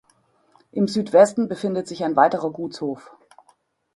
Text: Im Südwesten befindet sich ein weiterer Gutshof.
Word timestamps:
Im 0.71 0.87
Südwesten 0.87 1.47
befindet 1.47 1.87
sich 1.87 2.03
ein 2.03 2.15
weiterer 2.15 2.49
Gutshof. 2.51 3.11